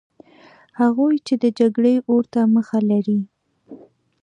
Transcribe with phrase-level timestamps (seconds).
[0.79, 3.19] هغوی چې د جګړې اور ته مخه لري.